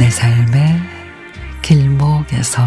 내 0.00 0.08
삶의 0.08 0.80
길목에서 1.60 2.64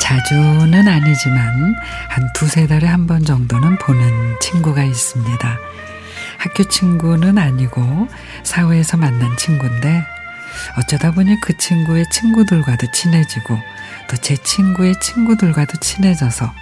자주는 0.00 0.86
아니지만 0.88 1.74
한 2.08 2.32
두세 2.34 2.66
달에 2.66 2.86
한 2.86 3.06
번 3.06 3.24
정도는 3.24 3.76
보는 3.78 4.38
친구가 4.40 4.82
있습니다. 4.84 5.58
학교 6.44 6.62
친구는 6.64 7.38
아니고 7.38 8.06
사회에서 8.42 8.98
만난 8.98 9.34
친구인데 9.38 10.04
어쩌다 10.76 11.10
보니 11.10 11.40
그 11.40 11.56
친구의 11.56 12.04
친구들과도 12.10 12.92
친해지고 12.92 13.58
또 14.08 14.16
제 14.18 14.36
친구의 14.36 15.00
친구들과도 15.00 15.80
친해져서 15.80 16.52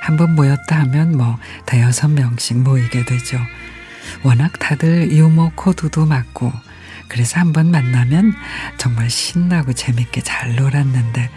한번 0.00 0.34
모였다 0.34 0.80
하면 0.80 1.16
뭐 1.16 1.38
대여섯 1.66 2.10
명씩 2.10 2.58
모이게 2.58 3.04
되죠. 3.04 3.38
워낙 4.24 4.58
다들 4.58 5.12
유머 5.12 5.52
코드도 5.54 6.06
맞고 6.06 6.52
그래서 7.06 7.38
한번 7.38 7.70
만나면 7.70 8.34
정말 8.76 9.08
신나고 9.08 9.72
재밌게 9.72 10.20
잘 10.22 10.56
놀았는데 10.56 11.30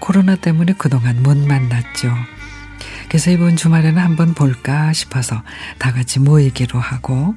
코로나 0.00 0.34
때문에 0.34 0.74
그동안 0.76 1.22
못 1.22 1.36
만났죠. 1.36 2.12
그래서 3.08 3.30
이번 3.30 3.56
주말에는 3.56 4.02
한번 4.02 4.34
볼까 4.34 4.92
싶어서 4.92 5.42
다 5.78 5.92
같이 5.92 6.18
모이기로 6.20 6.78
하고 6.80 7.34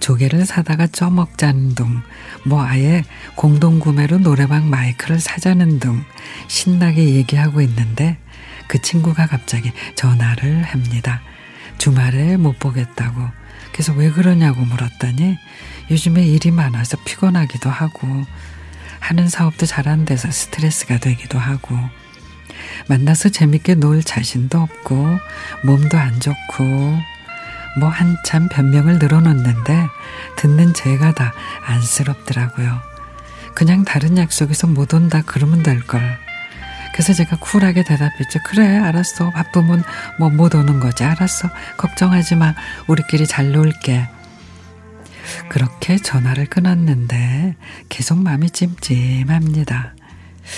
조개를 0.00 0.46
사다가 0.46 0.86
쪄먹자는 0.86 1.74
등 1.74 2.02
뭐 2.44 2.64
아예 2.64 3.04
공동구매로 3.34 4.18
노래방 4.18 4.70
마이크를 4.70 5.20
사자는 5.20 5.80
등 5.80 6.04
신나게 6.46 7.14
얘기하고 7.16 7.60
있는데 7.62 8.18
그 8.66 8.80
친구가 8.80 9.26
갑자기 9.26 9.72
전화를 9.94 10.62
합니다. 10.62 11.20
주말에 11.78 12.36
못 12.36 12.58
보겠다고. 12.58 13.28
그래서 13.72 13.92
왜 13.92 14.10
그러냐고 14.10 14.62
물었더니 14.62 15.36
요즘에 15.90 16.24
일이 16.24 16.50
많아서 16.50 16.96
피곤하기도 17.04 17.70
하고 17.70 18.08
하는 19.00 19.28
사업도 19.28 19.66
잘 19.66 19.88
안 19.88 20.04
돼서 20.04 20.30
스트레스가 20.30 20.98
되기도 20.98 21.38
하고 21.38 21.78
만나서 22.86 23.30
재밌게 23.30 23.74
놀 23.76 24.02
자신도 24.02 24.58
없고 24.58 25.18
몸도 25.64 25.98
안 25.98 26.20
좋고 26.20 26.64
뭐 27.78 27.88
한참 27.88 28.48
변명을 28.48 28.98
늘어놓는데 28.98 29.88
듣는 30.36 30.74
제가 30.74 31.12
다 31.12 31.32
안쓰럽더라고요. 31.64 32.80
그냥 33.54 33.84
다른 33.84 34.16
약속에서 34.18 34.66
못 34.66 34.94
온다 34.94 35.22
그러면 35.26 35.62
될 35.62 35.80
걸. 35.86 36.00
그래서 36.92 37.12
제가 37.12 37.36
쿨하게 37.38 37.84
대답했죠. 37.84 38.40
그래, 38.44 38.78
알았어. 38.78 39.30
바쁘면 39.30 39.84
뭐 40.18 40.30
못 40.30 40.54
오는 40.54 40.80
거지. 40.80 41.04
알았어. 41.04 41.48
걱정하지 41.76 42.34
마. 42.36 42.54
우리끼리 42.88 43.26
잘 43.26 43.52
놀게. 43.52 44.08
그렇게 45.48 45.98
전화를 45.98 46.46
끊었는데 46.46 47.54
계속 47.88 48.18
마음이 48.18 48.50
찜찜합니다. 48.50 49.94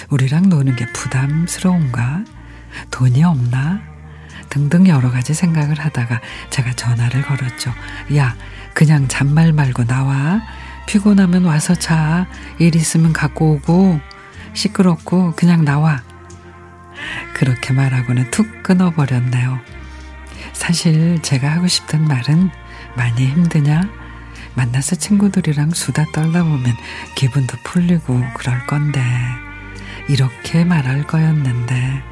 우리랑 0.08 0.48
노는 0.48 0.76
게 0.76 0.86
부담스러운가? 0.92 2.24
돈이 2.90 3.24
없나? 3.24 3.80
등등 4.48 4.88
여러 4.88 5.10
가지 5.10 5.32
생각을 5.32 5.78
하다가 5.78 6.20
제가 6.50 6.72
전화를 6.72 7.22
걸었죠. 7.22 7.72
야, 8.16 8.36
그냥 8.74 9.08
잔말 9.08 9.52
말고 9.52 9.84
나와. 9.84 10.42
피곤하면 10.86 11.44
와서 11.44 11.74
자. 11.74 12.26
일 12.58 12.74
있으면 12.74 13.12
갖고 13.12 13.52
오고. 13.54 14.00
시끄럽고 14.54 15.34
그냥 15.36 15.64
나와. 15.64 16.02
그렇게 17.34 17.72
말하고는 17.72 18.30
툭 18.30 18.62
끊어버렸네요. 18.62 19.60
사실 20.52 21.20
제가 21.22 21.48
하고 21.50 21.68
싶던 21.68 22.04
말은 22.04 22.50
많이 22.96 23.26
힘드냐? 23.26 23.88
만나서 24.54 24.96
친구들이랑 24.96 25.70
수다 25.70 26.04
떨다 26.12 26.42
보면 26.42 26.76
기분도 27.14 27.56
풀리고 27.62 28.22
그럴 28.34 28.66
건데. 28.66 29.00
이렇게 30.10 30.64
말할 30.64 31.06
거였는데 31.06 32.02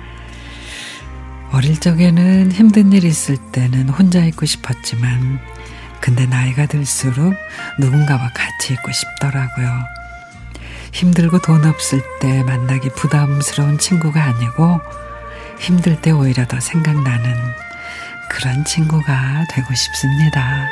어릴 1.51 1.81
적에는 1.81 2.53
힘든 2.53 2.93
일 2.93 3.05
있을 3.05 3.37
때는 3.37 3.89
혼자 3.89 4.25
있고 4.27 4.47
싶었지만 4.47 5.41
근데 6.01 6.25
나이가 6.27 6.67
들수록 6.67 7.35
누군가와 7.81 8.31
같이 8.33 8.75
있고 8.75 8.93
싶더라고요. 8.93 9.69
힘들고 10.93 11.41
돈 11.41 11.65
없을 11.65 12.01
때 12.21 12.45
만나기 12.45 12.89
부담스러운 12.91 13.79
친구가 13.79 14.23
아니고 14.23 14.81
힘들 15.59 16.01
때 16.01 16.13
오히려 16.13 16.47
더 16.47 16.61
생각나는 16.61 17.35
그런 18.31 18.65
친구가 18.65 19.47
되고 19.51 19.75
싶습니다. 19.75 20.69